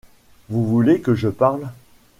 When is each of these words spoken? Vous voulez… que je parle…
Vous 0.49 0.65
voulez… 0.67 0.99
que 0.99 1.13
je 1.13 1.27
parle… 1.27 1.69